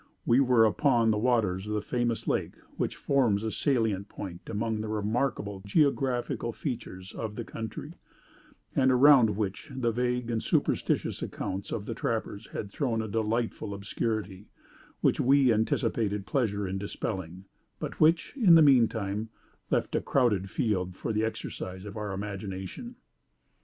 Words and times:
We 0.25 0.39
were 0.39 0.65
upon 0.65 1.11
the 1.11 1.19
waters 1.19 1.67
of 1.67 1.75
the 1.75 1.81
famous 1.83 2.27
lake 2.27 2.53
which 2.75 2.95
forms 2.95 3.43
a 3.43 3.51
salient 3.51 4.09
point 4.09 4.41
among 4.49 4.81
the 4.81 4.87
remarkable 4.87 5.61
geographical 5.63 6.51
features 6.53 7.13
of 7.13 7.35
the 7.35 7.43
country, 7.43 7.93
and 8.75 8.91
around 8.91 9.37
which 9.37 9.71
the 9.71 9.91
vague 9.91 10.31
and 10.31 10.41
superstitious 10.41 11.21
accounts 11.21 11.71
of 11.71 11.85
the 11.85 11.93
trappers 11.93 12.47
had 12.47 12.71
thrown 12.71 13.03
a 13.03 13.07
delightful 13.07 13.75
obscurity, 13.75 14.47
which 15.01 15.19
we 15.19 15.53
anticipated 15.53 16.25
pleasure 16.25 16.67
in 16.67 16.79
dispelling, 16.79 17.45
but 17.79 17.99
which, 17.99 18.35
in 18.35 18.55
the 18.55 18.63
meantime, 18.63 19.29
left 19.69 19.95
a 19.95 20.01
crowded 20.01 20.49
field 20.49 20.95
for 20.95 21.13
the 21.13 21.23
exercise 21.23 21.85
of 21.85 21.95
our 21.95 22.11
imagination. 22.11 22.95